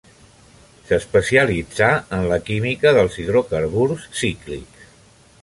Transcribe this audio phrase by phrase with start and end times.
[0.85, 4.91] S'especialitzà en la química dels hidrocarburs cíclics.